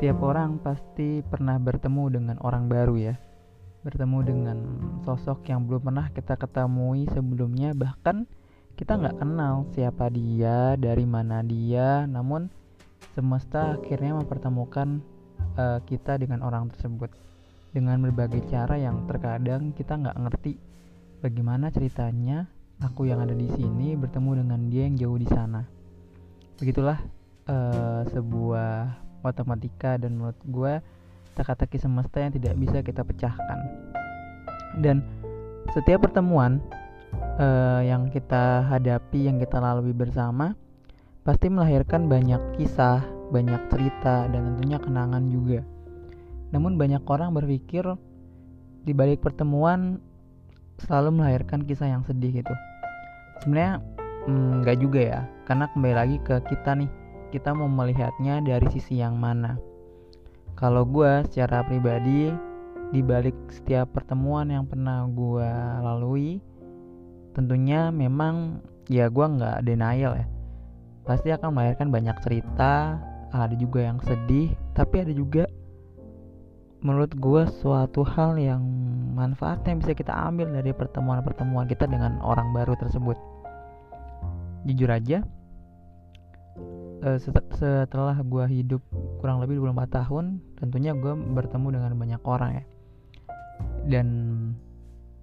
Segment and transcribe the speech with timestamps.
[0.00, 3.20] Setiap orang pasti pernah bertemu dengan orang baru ya.
[3.84, 4.56] Bertemu dengan
[5.04, 7.76] sosok yang belum pernah kita ketemui sebelumnya.
[7.76, 8.24] Bahkan
[8.80, 12.08] kita nggak kenal siapa dia, dari mana dia.
[12.08, 12.48] Namun
[13.12, 15.04] semesta akhirnya mempertemukan
[15.60, 17.12] uh, kita dengan orang tersebut.
[17.68, 20.56] Dengan berbagai cara yang terkadang kita nggak ngerti
[21.20, 22.48] Bagaimana ceritanya.
[22.80, 25.60] Aku yang ada di sini bertemu dengan dia yang jauh di sana.
[26.56, 26.96] Begitulah
[27.52, 30.72] uh, sebuah matematika dan menurut gue
[31.38, 33.58] teka-teki semesta yang tidak bisa kita pecahkan.
[34.80, 35.02] Dan
[35.72, 36.58] setiap pertemuan
[37.38, 40.54] uh, yang kita hadapi yang kita lalui bersama
[41.22, 45.62] pasti melahirkan banyak kisah banyak cerita dan tentunya kenangan juga.
[46.50, 47.86] Namun banyak orang berpikir
[48.82, 50.02] di balik pertemuan
[50.82, 52.54] selalu melahirkan kisah yang sedih gitu.
[53.44, 53.78] Sebenarnya
[54.26, 56.90] mm, nggak mm, juga ya karena kembali lagi ke kita nih
[57.30, 59.56] kita mau melihatnya dari sisi yang mana.
[60.58, 62.28] Kalau gue secara pribadi,
[62.90, 66.42] di balik setiap pertemuan yang pernah gue lalui,
[67.32, 68.58] tentunya memang
[68.90, 70.26] ya gue nggak denial ya.
[71.06, 72.98] Pasti akan melahirkan banyak cerita,
[73.30, 75.46] ada juga yang sedih, tapi ada juga
[76.82, 78.60] menurut gue suatu hal yang
[79.14, 83.16] manfaat yang bisa kita ambil dari pertemuan-pertemuan kita dengan orang baru tersebut.
[84.66, 85.24] Jujur aja,
[87.04, 87.18] uh,
[87.56, 88.82] setelah gue hidup
[89.20, 90.24] kurang lebih 24 tahun
[90.60, 92.64] tentunya gue bertemu dengan banyak orang ya.
[93.84, 94.06] Dan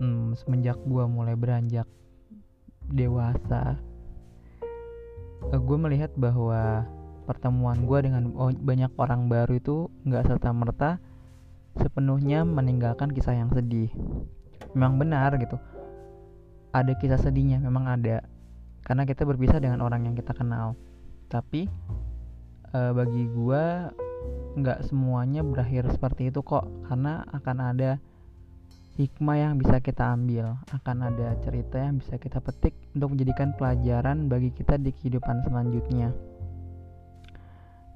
[0.00, 1.88] hmm, semenjak gue mulai beranjak
[2.92, 3.78] dewasa
[5.48, 6.84] eh, gue melihat bahwa
[7.24, 10.98] pertemuan gue dengan banyak orang baru itu nggak serta merta
[11.78, 13.88] sepenuhnya meninggalkan kisah yang sedih.
[14.76, 15.56] Memang benar gitu.
[16.72, 18.24] Ada kisah sedihnya memang ada.
[18.82, 20.74] Karena kita berpisah dengan orang yang kita kenal
[21.32, 21.64] tapi
[22.76, 23.64] uh, bagi gue
[24.52, 27.96] nggak semuanya berakhir seperti itu kok karena akan ada
[29.00, 34.28] hikmah yang bisa kita ambil akan ada cerita yang bisa kita petik untuk menjadikan pelajaran
[34.28, 36.12] bagi kita di kehidupan selanjutnya.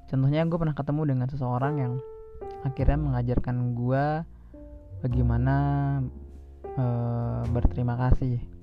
[0.09, 1.93] Contohnya gue pernah ketemu dengan seseorang yang
[2.65, 4.05] akhirnya mengajarkan gue
[5.05, 5.55] bagaimana
[6.65, 6.85] e,
[7.53, 8.56] berterima kasih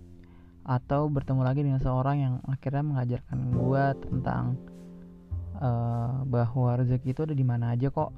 [0.65, 4.45] atau bertemu lagi dengan seorang yang akhirnya mengajarkan gue tentang
[5.61, 8.11] uh, bahwa rezeki itu ada di mana aja kok.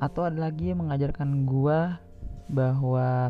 [0.00, 1.78] Atau ada lagi yang mengajarkan gue
[2.48, 3.28] bahwa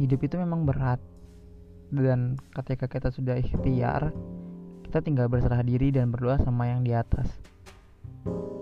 [0.00, 1.00] hidup itu memang berat.
[1.92, 4.10] Dan ketika kita sudah ikhtiar
[4.86, 7.28] kita tinggal berserah diri dan berdoa sama yang di atas.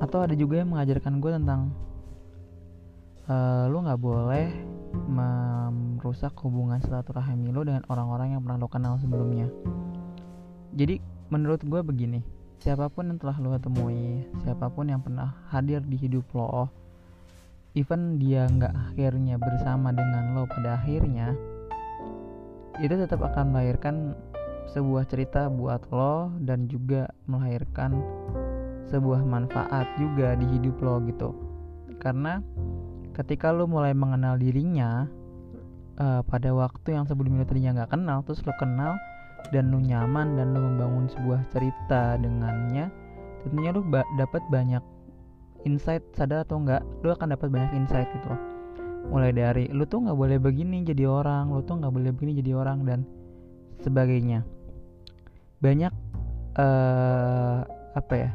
[0.03, 1.71] Atau ada juga yang mengajarkan gue tentang
[3.29, 4.47] uh, lu nggak boleh
[4.95, 9.51] merusak hubungan silaturahmi lo dengan orang-orang yang pernah lo kenal sebelumnya.
[10.75, 12.21] Jadi menurut gue begini,
[12.63, 16.71] siapa pun yang telah lo temui, siapa pun yang pernah hadir di hidup lo,
[17.75, 21.35] even dia nggak akhirnya bersama dengan lo pada akhirnya,
[22.83, 24.15] itu tetap akan melahirkan
[24.75, 27.95] sebuah cerita buat lo dan juga melahirkan
[28.91, 31.31] sebuah manfaat juga di hidup lo gitu.
[32.03, 32.43] Karena
[33.15, 35.07] ketika lu mulai mengenal dirinya
[36.03, 38.99] uh, pada waktu yang sebelumnya lu tadinya nggak kenal terus lu kenal
[39.55, 42.91] dan lu nyaman dan lu membangun sebuah cerita dengannya
[43.47, 44.83] tentunya lu ba dapat banyak
[45.69, 48.41] insight sadar atau enggak lu akan dapat banyak insight gitu loh.
[49.13, 52.53] Mulai dari lu tuh nggak boleh begini jadi orang lu tuh nggak boleh begini jadi
[52.57, 53.01] orang dan
[53.85, 54.45] sebagainya.
[55.61, 55.93] Banyak
[56.57, 57.59] uh,
[57.95, 58.31] apa ya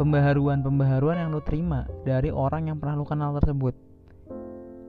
[0.00, 3.87] pembaharuan-pembaharuan yang lu terima dari orang yang pernah lu kenal tersebut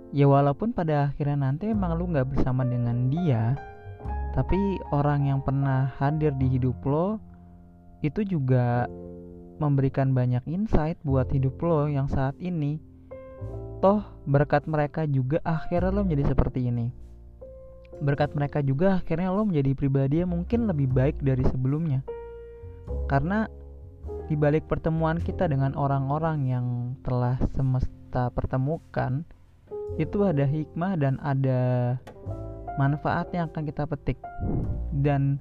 [0.10, 3.54] ya walaupun pada akhirnya nanti emang lu nggak bersama dengan dia
[4.34, 4.58] tapi
[4.94, 7.20] orang yang pernah hadir di hidup lo
[8.00, 8.88] itu juga
[9.60, 12.80] memberikan banyak insight buat hidup lo yang saat ini.
[13.84, 16.88] Toh berkat mereka juga akhirnya lo menjadi seperti ini.
[18.00, 22.00] Berkat mereka juga akhirnya lo menjadi pribadi yang mungkin lebih baik dari sebelumnya.
[23.12, 23.48] Karena
[24.32, 26.66] di balik pertemuan kita dengan orang-orang yang
[27.04, 29.28] telah semesta pertemukan
[30.00, 31.96] itu ada hikmah dan ada
[32.80, 34.20] manfaat yang akan kita petik.
[34.96, 35.40] Dan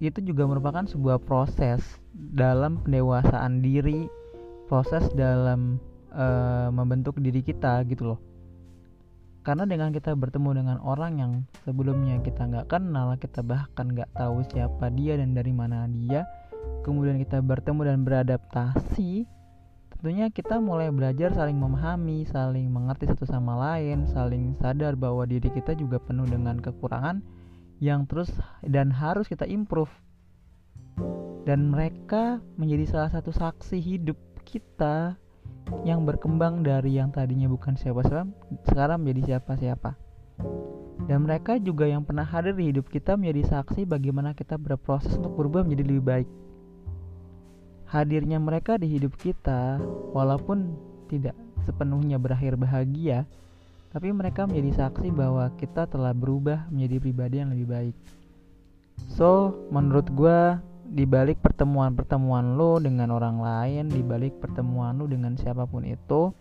[0.00, 1.80] itu juga merupakan sebuah proses
[2.12, 4.08] dalam pendewasaan diri
[4.68, 5.82] proses dalam
[6.14, 8.20] uh, membentuk diri kita gitu loh.
[9.40, 11.32] Karena dengan kita bertemu dengan orang yang
[11.64, 16.28] sebelumnya kita nggak kenal kita bahkan nggak tahu siapa dia dan dari mana dia
[16.84, 19.24] kemudian kita bertemu dan beradaptasi
[20.00, 25.52] tentunya kita mulai belajar saling memahami, saling mengerti satu sama lain, saling sadar bahwa diri
[25.52, 27.20] kita juga penuh dengan kekurangan
[27.84, 28.32] yang terus
[28.64, 29.92] dan harus kita improve.
[31.44, 34.16] Dan mereka menjadi salah satu saksi hidup
[34.48, 35.20] kita
[35.84, 38.32] yang berkembang dari yang tadinya bukan siapa-siapa
[38.72, 39.94] sekarang menjadi siapa-siapa
[41.06, 45.38] dan mereka juga yang pernah hadir di hidup kita menjadi saksi bagaimana kita berproses untuk
[45.38, 46.28] berubah menjadi lebih baik
[47.90, 49.82] hadirnya mereka di hidup kita
[50.14, 50.78] walaupun
[51.10, 51.34] tidak
[51.66, 53.26] sepenuhnya berakhir bahagia
[53.90, 57.96] tapi mereka menjadi saksi bahwa kita telah berubah menjadi pribadi yang lebih baik
[59.10, 60.38] so menurut gue
[60.90, 66.34] di balik pertemuan-pertemuan lo dengan orang lain, di balik pertemuan lo dengan siapa pun itu,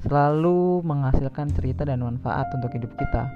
[0.00, 3.28] selalu menghasilkan cerita dan manfaat untuk hidup kita.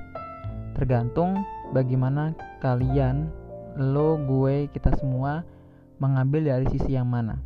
[0.81, 1.45] Tergantung
[1.77, 2.33] bagaimana
[2.65, 3.29] kalian,
[3.77, 5.45] lo, gue, kita semua
[6.01, 7.39] mengambil dari sisi yang mana.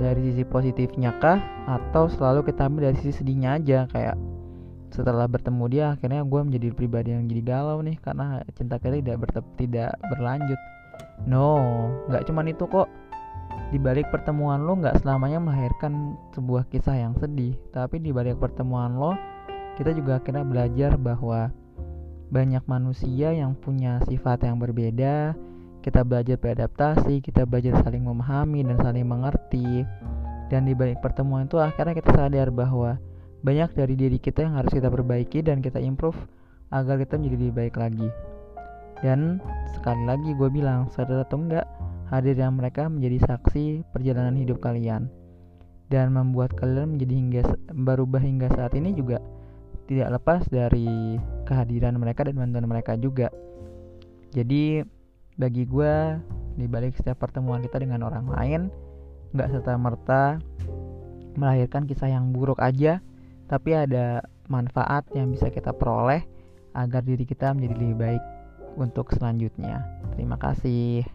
[0.00, 4.16] Dari sisi positifnya kah atau selalu kita ambil dari sisi sedihnya aja kayak
[4.90, 9.16] setelah bertemu dia akhirnya gue menjadi pribadi yang jadi galau nih karena cinta kita tidak
[9.54, 10.58] tidak berlanjut
[11.28, 11.60] No,
[12.08, 12.88] nggak cuman itu kok.
[13.70, 18.98] Di balik pertemuan lo nggak selamanya melahirkan sebuah kisah yang sedih, tapi di balik pertemuan
[18.98, 19.14] lo
[19.78, 21.54] kita juga akhirnya belajar bahwa
[22.30, 25.34] banyak manusia yang punya sifat yang berbeda.
[25.80, 29.84] Kita belajar beradaptasi, kita belajar saling memahami dan saling mengerti.
[30.52, 33.00] Dan di balik pertemuan itu akhirnya kita sadar bahwa
[33.40, 36.18] banyak dari diri kita yang harus kita perbaiki dan kita improve
[36.68, 38.08] agar kita menjadi lebih baik lagi.
[39.00, 39.40] Dan
[39.72, 41.64] sekali lagi gue bilang, sadar atau enggak,
[42.12, 45.08] hadirnya mereka menjadi saksi perjalanan hidup kalian
[45.88, 47.42] dan membuat kalian menjadi hingga
[47.72, 49.18] berubah hingga saat ini juga
[49.90, 51.18] tidak lepas dari
[51.48, 53.26] kehadiran mereka dan bantuan mereka juga.
[54.30, 54.86] Jadi
[55.40, 56.20] bagi gue
[56.60, 58.60] di balik setiap pertemuan kita dengan orang lain
[59.32, 60.36] nggak serta merta
[61.38, 62.98] melahirkan kisah yang buruk aja,
[63.46, 64.20] tapi ada
[64.50, 66.26] manfaat yang bisa kita peroleh
[66.74, 68.22] agar diri kita menjadi lebih baik
[68.78, 69.86] untuk selanjutnya.
[70.14, 71.06] Terima kasih.